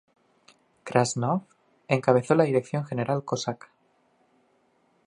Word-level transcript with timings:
Krasnov, 0.83 1.43
encabezó 1.87 2.33
la 2.33 2.45
Dirección 2.45 2.85
General 2.85 3.23
Cosaca. 3.23 3.67